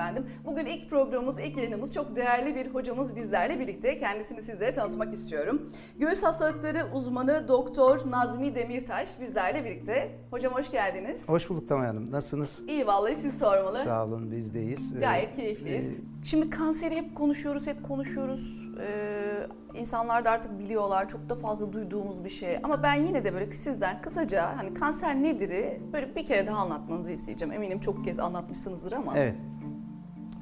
[0.00, 0.26] efendim.
[0.44, 3.98] Bugün ilk programımız, ilk yayınımız çok değerli bir hocamız bizlerle birlikte.
[3.98, 5.70] Kendisini sizlere tanıtmak istiyorum.
[5.98, 10.10] Göğüs hastalıkları uzmanı Doktor Nazmi Demirtaş bizlerle birlikte.
[10.30, 11.28] Hocam hoş geldiniz.
[11.28, 12.12] Hoş bulduk Tamay Hanım.
[12.12, 12.62] Nasılsınız?
[12.68, 13.78] İyi vallahi siz sormalı.
[13.84, 15.00] Sağ olun bizdeyiz.
[15.00, 15.86] Gayet keyifliyiz.
[15.86, 18.66] Ee, Şimdi kanseri hep konuşuyoruz, hep konuşuyoruz.
[18.80, 22.58] Ee, insanlar da artık biliyorlar, çok da fazla duyduğumuz bir şey.
[22.62, 27.10] Ama ben yine de böyle sizden kısaca hani kanser nedir'i böyle bir kere daha anlatmanızı
[27.10, 27.54] isteyeceğim.
[27.54, 29.18] Eminim çok kez anlatmışsınızdır ama.
[29.18, 29.34] Evet.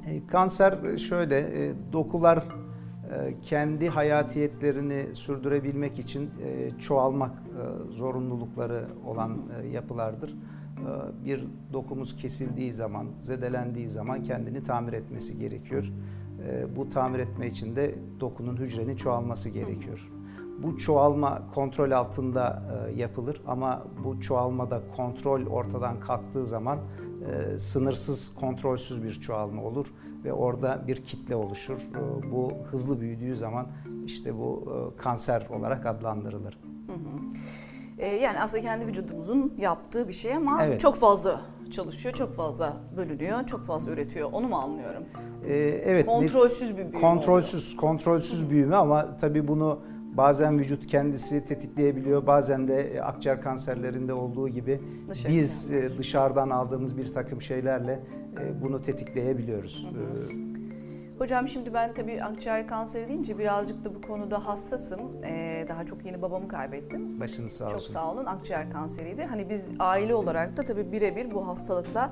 [0.09, 9.39] E, kanser şöyle, e, dokular e, kendi hayatiyetlerini sürdürebilmek için e, çoğalmak e, zorunlulukları olan
[9.63, 10.31] e, yapılardır.
[10.31, 15.93] E, bir dokumuz kesildiği zaman, zedelendiği zaman kendini tamir etmesi gerekiyor.
[16.49, 20.11] E, bu tamir etme için de dokunun hücrenin çoğalması gerekiyor.
[20.63, 26.79] Bu çoğalma kontrol altında e, yapılır ama bu çoğalmada kontrol ortadan kalktığı zaman
[27.59, 29.87] sınırsız, kontrolsüz bir çoğalma olur
[30.25, 31.79] ve orada bir kitle oluşur.
[32.33, 33.67] Bu hızlı büyüdüğü zaman
[34.07, 36.59] işte bu kanser olarak adlandırılır.
[36.87, 38.07] Hı hı.
[38.07, 40.81] Yani aslında kendi vücudumuzun yaptığı bir şey ama evet.
[40.81, 41.41] çok fazla
[41.71, 44.33] çalışıyor, çok fazla bölünüyor, çok fazla üretiyor.
[44.33, 45.03] Onu mu anlıyorum?
[45.47, 46.07] Ee, evet.
[46.07, 47.81] Kontrolsüz bir büyüme Kontrolsüz, oluyor.
[47.81, 49.81] kontrolsüz büyüme ama tabii bunu
[50.19, 52.27] bazen vücut kendisi tetikleyebiliyor.
[52.27, 55.73] Bazen de e, akciğer kanserlerinde olduğu gibi Dışarı biz.
[55.73, 58.01] E, dışarıdan aldığımız bir takım şeylerle
[58.41, 59.89] e, bunu tetikleyebiliyoruz.
[59.93, 60.49] Hı hı.
[61.19, 65.01] Hocam şimdi ben tabii akciğer kanseri deyince birazcık da bu konuda hassasım.
[65.25, 67.21] Ee, daha çok yeni babamı kaybettim.
[67.21, 67.77] Başınız sağ olsun.
[67.77, 68.25] Çok sağ olun.
[68.25, 69.23] Akciğer kanseriydi.
[69.23, 72.11] Hani biz aile olarak da tabii birebir bu hastalıkla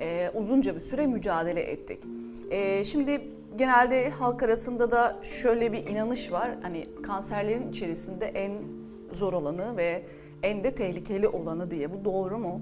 [0.00, 2.04] e, uzunca bir süre mücadele ettik.
[2.50, 6.50] E, şimdi genelde halk arasında da şöyle bir inanış var.
[6.62, 8.52] Hani kanserlerin içerisinde en
[9.10, 10.02] zor olanı ve
[10.42, 11.92] en de tehlikeli olanı diye.
[11.92, 12.60] Bu doğru mu?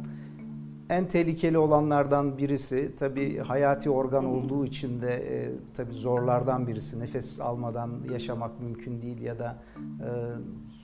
[0.90, 7.00] En tehlikeli olanlardan birisi tabi hayati organ olduğu için de e, tabi zorlardan birisi.
[7.00, 9.58] Nefes almadan yaşamak mümkün değil ya da
[10.00, 10.08] e,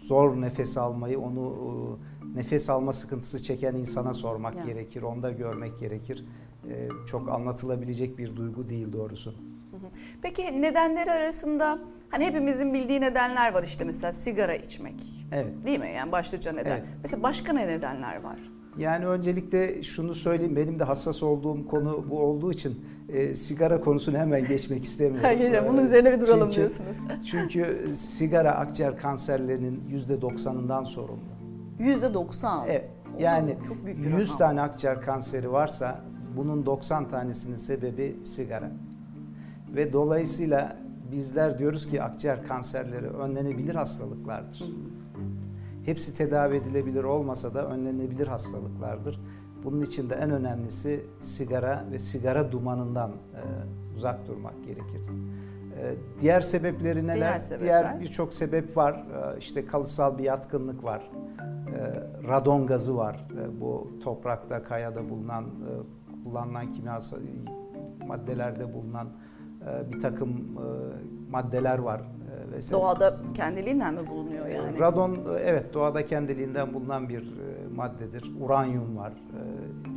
[0.07, 1.55] zor nefes almayı onu
[2.35, 4.67] e, nefes alma sıkıntısı çeken insana sormak yani.
[4.67, 5.03] gerekir.
[5.03, 6.25] Onda görmek gerekir.
[6.69, 9.35] E, çok anlatılabilecek bir duygu değil doğrusu.
[10.23, 11.79] Peki nedenleri arasında
[12.11, 14.95] hani hepimizin bildiği nedenler var işte mesela sigara içmek.
[15.33, 15.67] Evet.
[15.67, 15.93] Değil mi?
[15.97, 16.71] Yani başlıca neden.
[16.71, 16.85] Evet.
[17.03, 18.39] Mesela başka ne nedenler var?
[18.79, 24.19] Yani öncelikle şunu söyleyeyim benim de hassas olduğum konu bu olduğu için e, sigara konusunu
[24.19, 25.23] hemen geçmek istemiyorum.
[25.27, 26.97] Hayır, bunun üzerine bir duralım çünkü, diyorsunuz.
[27.31, 31.23] çünkü sigara akciğer kanserlerinin yüzde doksanından sorumlu.
[31.79, 32.69] Yüzde doksan?
[32.69, 32.91] Evet.
[33.19, 34.39] Yani çok büyük 100 rakam.
[34.39, 36.01] tane akciğer kanseri varsa
[36.37, 38.71] bunun 90 tanesinin sebebi sigara.
[39.75, 40.77] Ve dolayısıyla
[41.13, 44.63] bizler diyoruz ki akciğer kanserleri önlenebilir hastalıklardır.
[45.85, 49.21] Hepsi tedavi edilebilir olmasa da önlenebilir hastalıklardır.
[49.65, 53.43] Bunun için de en önemlisi sigara ve sigara dumanından e,
[53.97, 55.01] uzak durmak gerekir.
[55.79, 57.17] E, diğer sebepleri neler?
[57.17, 57.67] Diğer, sebepler.
[57.67, 58.93] diğer birçok sebep var.
[58.93, 61.11] E, işte kalıtsal bir yatkınlık var.
[61.77, 63.27] E, radon gazı var.
[63.41, 67.19] E, bu toprakta, kayada bulunan, e, kullanılan kimyasal
[68.07, 69.09] maddelerde bulunan
[69.93, 70.65] bir takım e,
[71.31, 72.01] maddeler var.
[72.01, 72.83] E, vesaire.
[72.83, 74.79] Doğada kendiliğinden mi bulunuyor yani?
[74.79, 77.33] Radon evet doğada kendiliğinden bulunan bir
[77.77, 78.25] maddedir.
[78.41, 79.13] Uranyum var,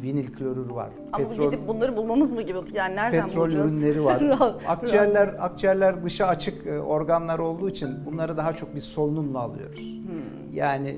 [0.02, 0.90] vinil klorür var.
[1.14, 2.58] Ama petrol, gidip bunları bulmamız mı gibi?
[2.74, 3.84] Yani nereden petrol bulacağız?
[3.84, 4.24] ürünleri var.
[4.68, 10.02] akciğerler akciğerler dışa açık organlar olduğu için bunları daha çok biz solunumla alıyoruz.
[10.06, 10.54] Hmm.
[10.54, 10.98] Yani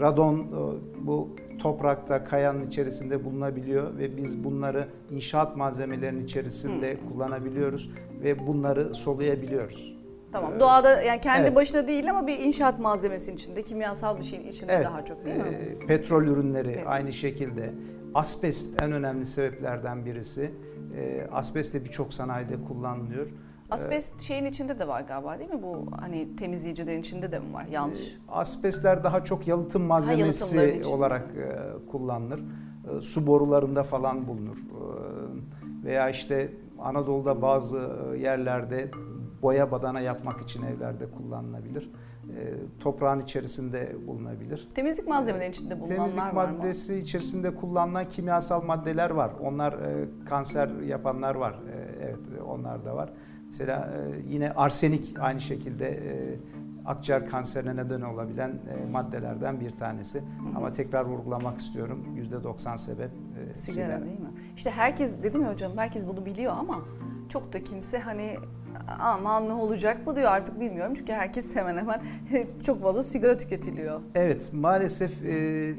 [0.00, 0.46] radon
[1.00, 7.08] bu toprakta, kayanın içerisinde bulunabiliyor ve biz bunları inşaat malzemelerinin içerisinde hmm.
[7.08, 7.90] kullanabiliyoruz
[8.22, 9.96] ve bunları soluyabiliyoruz.
[10.32, 10.60] Tamam.
[10.60, 11.56] Doğada yani kendi evet.
[11.56, 14.86] başına değil ama bir inşaat malzemesinin içinde, kimyasal bir şeyin içinde evet.
[14.86, 15.58] daha çok değil mi?
[15.82, 16.86] Ee, petrol ürünleri evet.
[16.86, 17.70] aynı şekilde.
[18.14, 20.50] Asbest en önemli sebeplerden birisi.
[20.96, 23.28] Ee, asbest de birçok sanayide kullanılıyor.
[23.72, 25.62] Asbest ee, şeyin içinde de var galiba değil mi?
[25.62, 27.66] Bu hani temizleyicilerin içinde de mi var?
[27.70, 28.12] Yanlış.
[28.12, 31.58] E, asbestler daha çok yalıtım malzemesi ha, olarak e,
[31.90, 32.40] kullanılır.
[32.40, 34.56] E, su borularında falan bulunur.
[34.56, 37.90] E, veya işte Anadolu'da bazı
[38.20, 38.90] yerlerde
[39.42, 41.90] boya badana yapmak için evlerde kullanılabilir.
[42.36, 44.68] E, toprağın içerisinde bulunabilir.
[44.74, 46.58] Temizlik malzemeleri içinde bulunanlar Temizlik var mı?
[46.58, 49.30] maddesi içerisinde kullanılan kimyasal maddeler var.
[49.40, 51.52] Onlar e, kanser yapanlar var.
[51.52, 53.12] E, evet onlar da var.
[53.52, 56.36] Mesela e, yine arsenik aynı şekilde e,
[56.84, 60.18] akciğer kanserine neden olabilen e, maddelerden bir tanesi.
[60.18, 60.56] Hı hı.
[60.56, 62.04] Ama tekrar vurgulamak istiyorum.
[62.32, 63.10] %90 sebep
[63.54, 64.30] sigara, sigara değil mi?
[64.56, 66.82] İşte herkes dedim ya hocam herkes bunu biliyor ama
[67.28, 68.36] çok da kimse hani
[69.00, 70.94] aman ne olacak bu diyor artık bilmiyorum.
[70.96, 72.02] Çünkü herkes hemen hemen
[72.66, 74.00] çok fazla sigara tüketiliyor.
[74.14, 75.74] Evet maalesef e,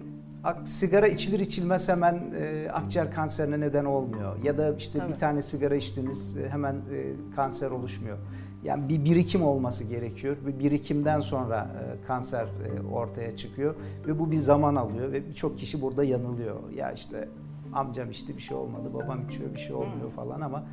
[0.66, 4.44] sigara içilir içilmez hemen e, akciğer kanserine neden olmuyor.
[4.44, 5.14] Ya da işte Tabii.
[5.14, 8.18] bir tane sigara içtiniz e, hemen e, kanser oluşmuyor.
[8.64, 10.38] Yani bir birikim olması gerekiyor.
[10.48, 13.76] Bir birikimden sonra e, kanser e, ortaya çıkıyor
[14.08, 16.56] ve bu bir zaman alıyor ve birçok kişi burada yanılıyor.
[16.76, 17.28] Ya işte
[17.74, 20.64] amcam içti bir şey olmadı, babam içiyor bir şey olmuyor falan ama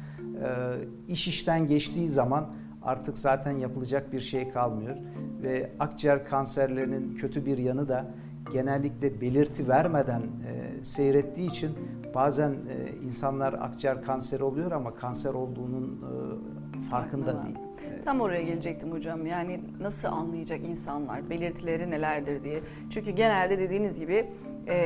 [0.44, 0.76] e,
[1.08, 2.49] iş işten geçtiği zaman
[2.82, 4.96] artık zaten yapılacak bir şey kalmıyor
[5.43, 8.06] ve akciğer kanserlerinin kötü bir yanı da
[8.52, 11.70] genellikle belirti vermeden e, seyrettiği için
[12.14, 17.56] bazen e, insanlar akciğer kanseri oluyor ama kanser olduğunun e, farkında değil.
[18.05, 19.26] Tam oraya gelecektim hocam.
[19.26, 22.61] Yani nasıl anlayacak insanlar belirtileri nelerdir diye.
[22.91, 24.29] Çünkü genelde dediğiniz gibi
[24.69, 24.79] e,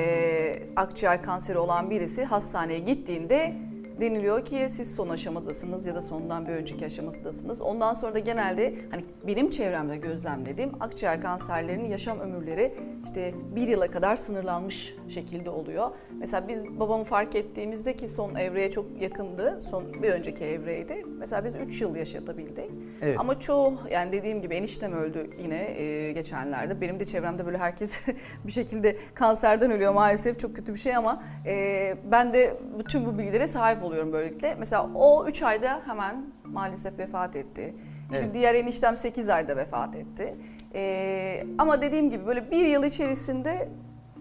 [0.77, 3.55] akciğer kanseri olan birisi hastaneye gittiğinde
[4.01, 7.63] deniliyor ki siz son aşamadasınız ya da sondan bir önceki aşamasındasınız.
[7.63, 12.75] Ondan sonra da genelde hani benim çevremde gözlemlediğim akciğer kanserlerinin yaşam ömürleri
[13.05, 15.91] işte bir yıla kadar sınırlanmış şekilde oluyor.
[16.19, 19.61] Mesela biz babamı fark ettiğimizde ki son evreye çok yakındı.
[19.61, 21.05] Son bir önceki evreydi.
[21.19, 22.71] Mesela biz 3 yıl yaşatabildik.
[23.03, 23.21] Evet.
[23.21, 26.81] Ama çoğu yani dediğim gibi eniştem öldü yine e, geçenlerde.
[26.81, 28.01] Benim de çevremde böyle herkes
[28.47, 33.19] bir şekilde kanserden ölüyor maalesef çok kötü bir şey ama e, ben de bütün bu
[33.19, 34.55] bilgilere sahip oluyorum böylelikle.
[34.59, 37.75] Mesela o 3 ayda hemen maalesef vefat etti.
[38.13, 38.35] İşte evet.
[38.35, 40.37] diğer eniştem 8 ayda vefat etti.
[40.75, 43.69] Ee, ama dediğim gibi böyle bir yıl içerisinde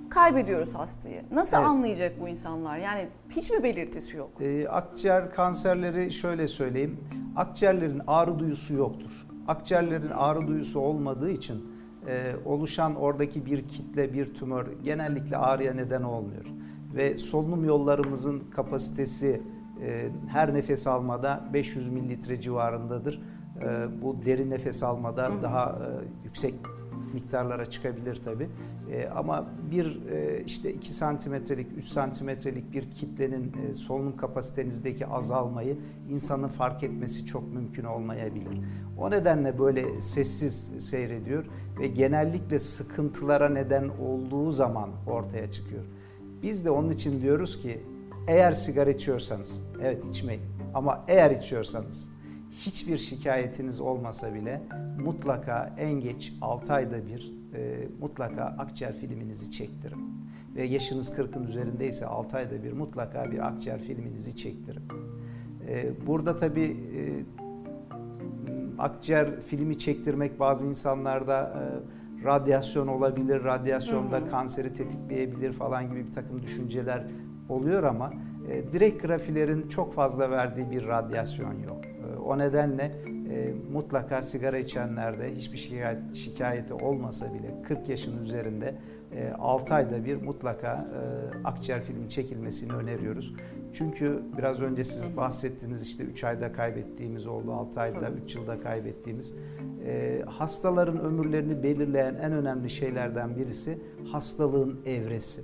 [0.09, 1.21] kaybediyoruz hastayı.
[1.31, 1.67] Nasıl evet.
[1.67, 2.77] anlayacak bu insanlar?
[2.77, 4.31] Yani hiç mi belirtisi yok?
[4.41, 6.99] Ee, akciğer kanserleri şöyle söyleyeyim.
[7.35, 9.27] Akciğerlerin ağrı duyusu yoktur.
[9.47, 11.73] Akciğerlerin ağrı duyusu olmadığı için
[12.07, 16.45] e, oluşan oradaki bir kitle, bir tümör genellikle ağrıya neden olmuyor.
[16.95, 19.41] Ve solunum yollarımızın kapasitesi
[19.81, 23.21] e, her nefes almada 500 mililitre civarındadır.
[23.61, 25.43] E, bu derin nefes almada Hı.
[25.43, 25.87] daha e,
[26.25, 26.53] yüksek
[27.13, 28.49] miktarlara çıkabilir tabi.
[28.91, 35.77] E, ama bir e, işte 2 santimetrelik, 3 santimetrelik bir kitlenin e, solunum kapasitenizdeki azalmayı
[36.09, 38.59] insanın fark etmesi çok mümkün olmayabilir.
[38.97, 41.45] O nedenle böyle sessiz seyrediyor
[41.79, 45.83] ve genellikle sıkıntılara neden olduğu zaman ortaya çıkıyor.
[46.43, 47.79] Biz de onun için diyoruz ki
[48.27, 50.41] eğer sigara içiyorsanız, evet içmeyin
[50.73, 52.09] ama eğer içiyorsanız
[52.51, 54.61] hiçbir şikayetiniz olmasa bile
[55.03, 60.13] mutlaka en geç 6 ayda bir e, mutlaka akciğer filminizi çektirin.
[60.55, 64.83] Ve yaşınız 40'ın üzerindeyse 6 ayda bir mutlaka bir akciğer filminizi çektirin.
[65.67, 67.01] E, burada tabii e,
[68.79, 71.63] akciğer filmi çektirmek bazı insanlarda e,
[72.23, 74.29] radyasyon olabilir, radyasyonda hı hı.
[74.29, 77.03] kanseri tetikleyebilir falan gibi bir takım düşünceler
[77.49, 78.13] oluyor ama
[78.49, 81.85] e, direkt grafilerin çok fazla verdiği bir radyasyon yok.
[81.85, 82.91] E, o nedenle
[83.29, 88.75] e, mutlaka sigara içenlerde hiçbir şikayet, şikayeti olmasa bile 40 yaşın üzerinde
[89.39, 93.33] 6 ayda bir mutlaka e, akciğer filmi çekilmesini öneriyoruz.
[93.73, 99.35] Çünkü biraz önce siz bahsettiniz işte 3 ayda kaybettiğimiz oldu, 6 ayda, 3 yılda kaybettiğimiz.
[99.85, 103.79] E, hastaların ömürlerini belirleyen en önemli şeylerden birisi
[104.11, 105.41] hastalığın evresi.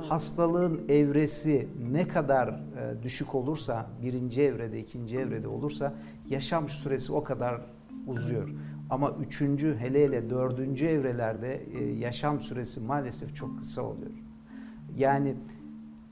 [0.00, 5.94] Hastalığın evresi ne kadar e, düşük olursa, birinci evrede, ikinci evrede olursa
[6.28, 7.60] yaşam süresi o kadar
[8.06, 8.48] uzuyor.
[8.90, 14.10] Ama üçüncü, hele hele dördüncü evrelerde e, yaşam süresi maalesef çok kısa oluyor.
[14.96, 15.34] Yani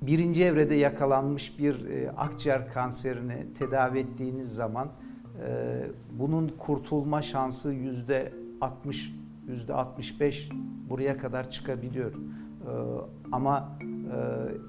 [0.03, 4.89] birinci evrede yakalanmış bir e, akciğer kanserini tedavi ettiğiniz zaman
[6.13, 9.15] bunun kurtulma şansı yüzde 60,
[9.49, 10.51] yüzde 65
[10.91, 12.13] buraya kadar çıkabiliyor.
[12.67, 12.71] Ee,
[13.33, 13.79] ama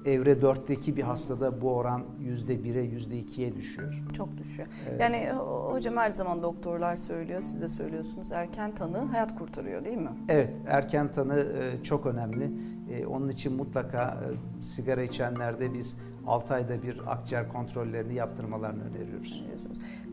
[0.04, 4.02] e, evre 4'teki bir hastada bu oran %1'e %2'ye düşüyor.
[4.16, 4.68] Çok düşüyor.
[4.90, 5.00] Evet.
[5.00, 5.30] Yani
[5.70, 10.10] hocam her zaman doktorlar söylüyor, siz de söylüyorsunuz erken tanı hayat kurtarıyor değil mi?
[10.28, 12.50] Evet, erken tanı e, çok önemli.
[12.90, 14.20] E, onun için mutlaka
[14.60, 19.44] sigara içenlerde biz 6 ayda bir akciğer kontrollerini yaptırmalarını öneriyoruz.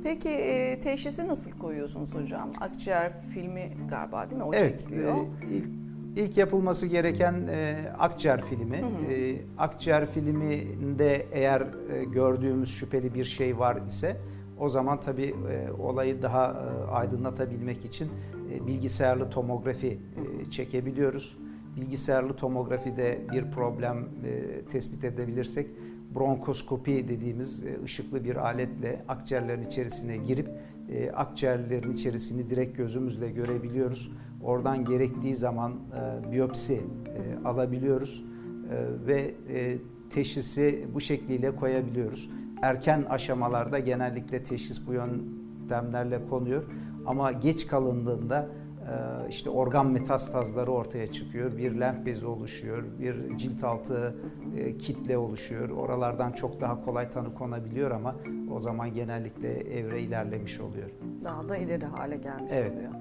[0.03, 0.29] Peki
[0.83, 2.49] teşhisi nasıl koyuyorsunuz hocam?
[2.59, 4.43] Akciğer filmi galiba değil mi?
[4.43, 5.15] O evet, çekiliyor.
[5.15, 5.80] E, ilk
[6.15, 8.77] İlk yapılması gereken e, akciğer filmi.
[8.77, 9.13] Hı hı.
[9.13, 14.17] E, akciğer filminde eğer e, gördüğümüz şüpheli bir şey var ise
[14.59, 18.09] o zaman tabii e, olayı daha e, aydınlatabilmek için
[18.53, 21.37] e, bilgisayarlı tomografi e, çekebiliyoruz.
[21.75, 25.67] Bilgisayarlı tomografide bir problem e, tespit edebilirsek
[26.15, 30.49] bronkoskopi dediğimiz e, ışıklı bir aletle akciğerlerin içerisine girip
[30.91, 34.11] e, akciğerlerin içerisini direkt gözümüzle görebiliyoruz.
[34.43, 38.23] Oradan gerektiği zaman e, biyopsi e, alabiliyoruz
[38.71, 39.77] e, ve e,
[40.09, 42.29] teşhisi bu şekliyle koyabiliyoruz.
[42.61, 46.63] Erken aşamalarda genellikle teşhis bu yöntemlerle konuyor
[47.05, 48.49] ama geç kalındığında
[49.29, 51.57] işte organ metastazları ortaya çıkıyor.
[51.57, 54.15] Bir lenf bezi oluşuyor, bir cilt altı
[54.57, 55.69] e, kitle oluşuyor.
[55.69, 58.15] Oralardan çok daha kolay tanı konabiliyor ama
[58.51, 60.89] o zaman genellikle evre ilerlemiş oluyor.
[61.23, 62.71] Daha da ileri hale gelmiş evet.
[62.71, 62.91] oluyor.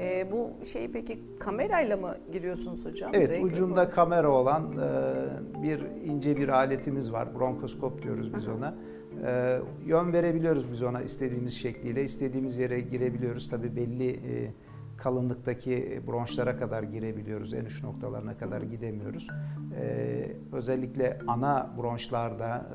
[0.00, 3.10] E, bu şeyi peki kamerayla mı giriyorsunuz hocam?
[3.14, 3.90] Evet, Direkt ucunda mi?
[3.90, 7.34] kamera olan e, bir ince bir aletimiz var.
[7.38, 8.74] Bronkoskop diyoruz biz ona.
[9.26, 12.04] E, yön verebiliyoruz biz ona istediğimiz şekliyle.
[12.04, 13.50] istediğimiz yere girebiliyoruz.
[13.50, 14.52] Tabii belli e,
[14.96, 17.54] kalınlıktaki bronşlara kadar girebiliyoruz.
[17.54, 19.26] En uç noktalarına kadar gidemiyoruz.
[19.80, 22.66] Ee, özellikle ana bronşlarda,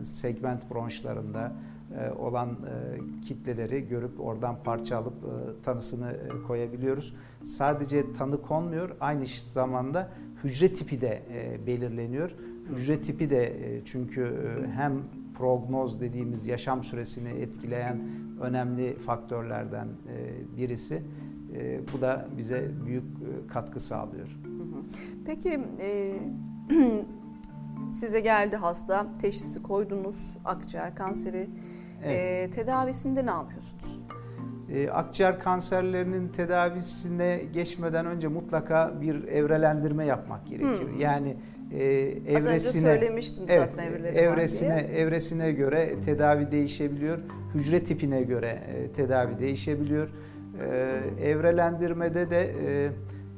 [0.00, 1.52] e, segment bronşlarında
[1.98, 7.14] e, olan e, kitleleri görüp oradan parça alıp e, tanısını e, koyabiliyoruz.
[7.42, 10.08] Sadece tanı konmuyor, aynı zamanda
[10.44, 12.30] hücre tipi de e, belirleniyor.
[12.76, 15.02] Hücre tipi de e, çünkü e, hem
[15.38, 18.00] prognoz dediğimiz yaşam süresini etkileyen
[18.40, 21.02] önemli faktörlerden e, birisi.
[21.54, 24.28] E, bu da bize büyük e, katkı sağlıyor.
[25.26, 26.14] Peki e,
[27.92, 31.46] size geldi hasta, teşhisi koydunuz, akciğer kanseri.
[32.04, 32.16] Evet.
[32.16, 34.02] E, tedavisinde ne yapıyorsunuz?
[34.72, 40.88] E, akciğer kanserlerinin tedavisine geçmeden önce mutlaka bir evrelendirme yapmak gerekir.
[40.88, 41.00] Hmm.
[41.00, 41.36] Yani
[41.72, 47.18] e, evresine Az önce söylemiştim evet, zaten evreleri evresine evresine göre tedavi değişebiliyor.
[47.54, 50.08] Hücre tipine göre e, tedavi değişebiliyor.
[50.60, 51.00] E,
[51.30, 52.90] evrelendirmede de e,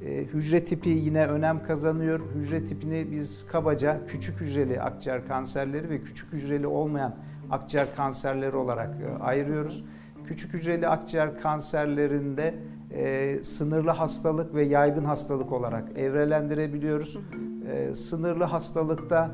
[0.07, 2.21] e, hücre tipi yine önem kazanıyor.
[2.35, 7.15] Hücre tipini biz kabaca küçük hücreli akciğer kanserleri ve küçük hücreli olmayan
[7.51, 9.85] akciğer kanserleri olarak e, ayırıyoruz.
[10.25, 12.55] Küçük hücreli akciğer kanserlerinde
[12.91, 17.19] e, sınırlı hastalık ve yaygın hastalık olarak evrelendirebiliyoruz.
[17.73, 19.31] E, sınırlı hastalıkta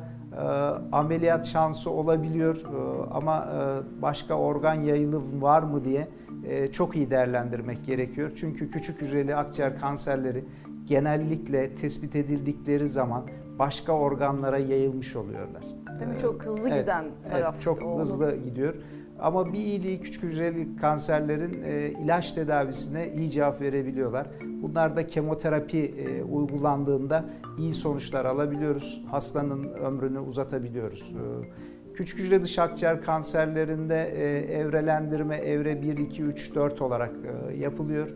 [0.93, 6.09] ameliyat şansı olabiliyor e, ama e, başka organ yayılım var mı diye
[6.45, 8.31] e, çok iyi değerlendirmek gerekiyor.
[8.37, 10.45] Çünkü küçük hücreli akciğer kanserleri
[10.87, 13.23] genellikle tespit edildikleri zaman
[13.59, 15.63] başka organlara yayılmış oluyorlar.
[16.01, 16.19] Değil mi?
[16.19, 17.55] Çok hızlı evet, giden taraf.
[17.55, 18.75] Evet, çok hızlı gidiyor.
[19.19, 24.27] Ama bir iyiliği küçük hücreli kanserlerin e, ilaç tedavisine iyi cevap verebiliyorlar.
[24.63, 27.25] Bunlarda kemoterapi e, uygulandığında
[27.59, 29.03] iyi sonuçlar alabiliyoruz.
[29.11, 31.01] Hastanın ömrünü uzatabiliyoruz.
[31.01, 37.13] E, küçük hücre dışı akciğer kanserlerinde e, evrelendirme evre 1, 2, 3, 4 olarak
[37.59, 38.09] yapılıyor.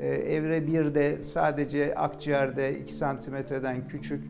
[0.00, 4.24] Evre 1'de sadece akciğerde 2 santimetreden küçük,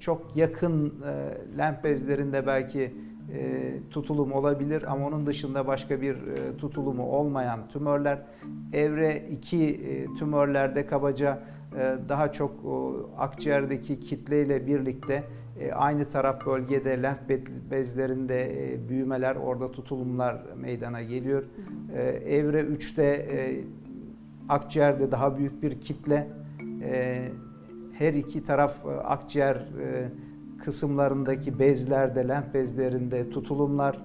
[0.00, 2.94] çok yakın e, lenf bezlerinde belki
[3.34, 8.18] e, tutulum olabilir ama onun dışında başka bir e, tutulumu olmayan tümörler.
[8.72, 11.38] Evre 2 e, tümörlerde kabaca
[12.08, 12.52] daha çok
[13.18, 15.24] akciğerdeki kitleyle birlikte
[15.74, 17.18] aynı taraf bölgede lenf
[17.70, 21.42] bezlerinde büyümeler, orada tutulumlar meydana geliyor.
[22.26, 23.26] Evre 3'te
[24.48, 26.28] akciğerde daha büyük bir kitle,
[27.92, 29.66] her iki taraf akciğer
[30.64, 33.98] kısımlarındaki bezlerde, lenf bezlerinde tutulumlar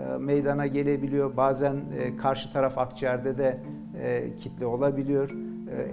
[0.00, 1.36] e, meydana gelebiliyor.
[1.36, 3.58] Bazen e, karşı taraf akciğerde de
[4.02, 5.30] e, kitle olabiliyor.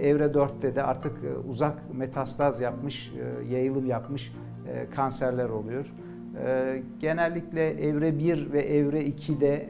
[0.00, 1.12] Evre 4'te de artık
[1.48, 3.12] uzak metastaz yapmış,
[3.50, 4.32] yayılım yapmış
[4.94, 5.94] kanserler oluyor.
[7.00, 9.68] Genellikle evre 1 ve evre 2'de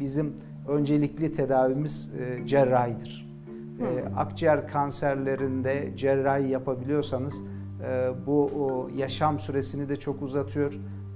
[0.00, 0.32] bizim
[0.68, 2.14] öncelikli tedavimiz
[2.46, 3.28] cerrahidir.
[3.78, 4.18] Hmm.
[4.18, 7.42] Akciğer kanserlerinde cerrahi yapabiliyorsanız
[8.26, 10.72] bu yaşam süresini de çok uzatıyor.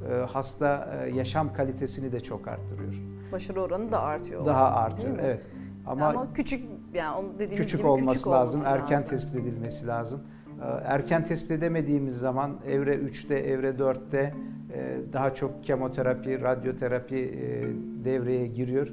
[0.08, 2.94] Ee, hasta e, yaşam kalitesini de çok arttırıyor.
[3.32, 4.46] Başarı oranı da artıyor.
[4.46, 5.42] Daha zaman, artıyor, evet.
[5.86, 6.64] Ama, Ama küçük
[6.94, 9.10] yani onu dediğimiz küçük gibi olması küçük lazım, olması erken lazım.
[9.10, 10.20] tespit edilmesi lazım.
[10.60, 14.34] Ee, erken tespit edemediğimiz zaman evre 3'te, evre 4'te
[14.74, 17.62] e, daha çok kemoterapi, radyoterapi e,
[18.04, 18.88] devreye giriyor.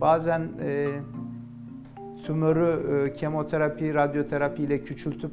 [0.00, 0.48] Bazen
[2.26, 5.30] tümörü kemoterapi, radyoterapi ile küçültüp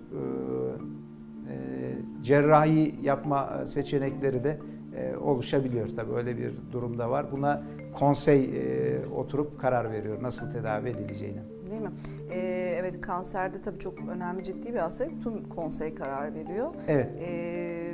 [2.27, 4.57] cerrahi yapma seçenekleri de
[4.97, 7.31] e, oluşabiliyor tabii öyle bir durumda var.
[7.31, 11.39] Buna konsey e, oturup karar veriyor nasıl tedavi edileceğini.
[11.71, 11.91] Değil mi?
[12.31, 15.23] Ee, evet kanserde tabii çok önemli ciddi bir hastalık.
[15.23, 16.73] Tüm konsey karar veriyor.
[16.87, 17.09] Evet.
[17.21, 17.91] Ee,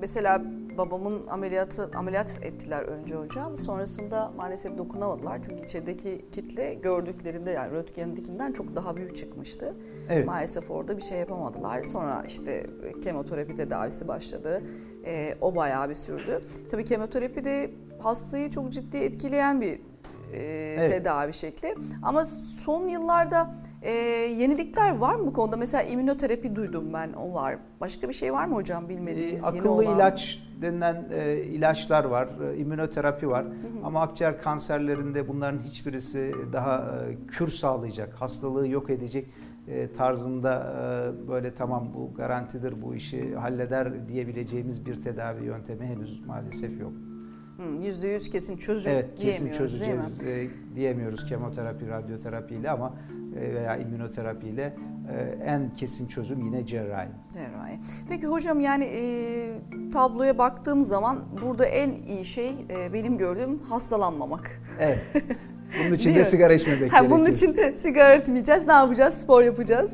[0.00, 0.42] mesela
[0.78, 3.56] babamın ameliyatı ameliyat ettiler önce hocam.
[3.56, 5.40] Sonrasında maalesef dokunamadılar.
[5.48, 9.74] Çünkü içerideki kitle gördüklerinde yani röntgendekinden çok daha büyük çıkmıştı.
[10.10, 10.26] Evet.
[10.26, 11.84] Maalesef orada bir şey yapamadılar.
[11.84, 12.66] Sonra işte
[13.04, 14.62] kemoterapi tedavisi başladı.
[15.06, 16.42] E, o bayağı bir sürdü.
[16.70, 19.80] Tabii kemoterapi de hastayı çok ciddi etkileyen bir
[20.32, 20.40] e,
[20.78, 20.90] evet.
[20.90, 21.74] tedavi şekli.
[22.02, 22.24] Ama
[22.64, 23.90] son yıllarda e,
[24.38, 25.56] yenilikler var mı bu konuda?
[25.56, 27.56] Mesela immünoterapi duydum ben, o var.
[27.80, 29.44] Başka bir şey var mı hocam bilmediğiniz?
[29.44, 29.96] E, akıllı olan?
[29.96, 33.44] ilaç denilen e, ilaçlar var, e, immünoterapi var.
[33.44, 33.52] Hı hı.
[33.84, 39.26] Ama akciğer kanserlerinde bunların hiçbirisi daha e, kür sağlayacak, hastalığı yok edecek
[39.68, 40.74] e, tarzında
[41.24, 46.92] e, böyle tamam bu garantidir bu işi halleder diyebileceğimiz bir tedavi yöntemi henüz maalesef yok.
[47.56, 50.00] Hı, %100 kesin çözüm Evet kesin diyemiyoruz değil mi?
[50.00, 52.94] çözeceğiz e, diyemiyoruz kemoterapi, radyoterapiyle ama
[53.36, 54.76] e, veya immünoterapiyle e,
[55.44, 57.08] en kesin çözüm yine cerrahi.
[57.34, 57.78] Cerrahi.
[58.08, 59.00] Peki hocam yani e,
[59.92, 64.60] tabloya baktığım zaman burada en iyi şey e, benim gördüğüm hastalanmamak.
[64.80, 64.98] Evet.
[65.84, 67.10] Bunun için de sigara içmemek Ha, gerekiyor.
[67.10, 69.14] bunun için sigara içmeyeceğiz, ne yapacağız?
[69.14, 69.90] Spor yapacağız.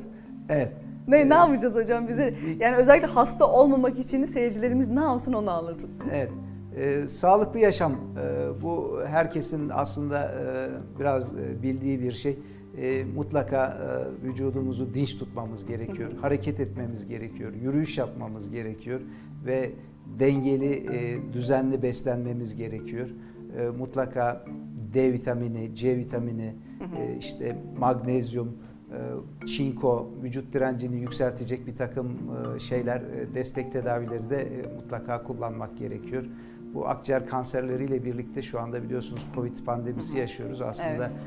[0.48, 0.72] Evet.
[1.08, 1.26] Ne, Evet.
[1.28, 2.34] ne yapacağız hocam bize?
[2.60, 5.90] Yani özellikle hasta olmamak için seyircilerimiz ne yapsın onu anlatın.
[6.12, 6.30] Evet.
[6.76, 10.68] Ee, sağlıklı yaşam e, bu herkesin aslında e,
[11.00, 12.38] biraz e, bildiği bir şey.
[12.82, 16.10] E, mutlaka e, vücudumuzu dinç tutmamız gerekiyor.
[16.20, 17.52] Hareket etmemiz gerekiyor.
[17.62, 19.00] Yürüyüş yapmamız gerekiyor
[19.46, 19.70] ve
[20.18, 23.08] dengeli, e, düzenli beslenmemiz gerekiyor.
[23.58, 24.44] E, mutlaka
[24.94, 26.54] D vitamini, C vitamini,
[26.98, 28.56] e, işte magnezyum,
[29.42, 32.06] e, çinko, vücut direncini yükseltecek bir takım
[32.56, 36.24] e, şeyler, e, destek tedavileri de mutlaka kullanmak gerekiyor.
[36.74, 40.62] Bu akciğer kanserleriyle birlikte şu anda biliyorsunuz Covid pandemisi yaşıyoruz.
[40.62, 41.20] Aslında Evet.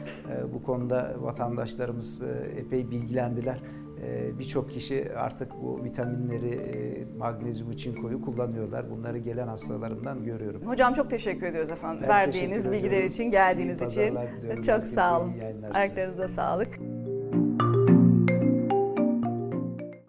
[0.50, 3.60] e, bu konuda vatandaşlarımız e, epey bilgilendiler.
[4.04, 8.92] E, Birçok kişi artık bu vitaminleri, magnezyumu, çinkoyu kullanıyorlar.
[8.92, 10.62] Bunları gelen hastalarımdan görüyorum.
[10.66, 12.00] Hocam çok teşekkür ediyoruz efendim.
[12.04, 14.18] Ben Verdiğiniz bilgiler için, geldiğiniz için.
[14.64, 15.34] Çok sağ olun.
[15.74, 16.80] Ayaklarınıza sağlık.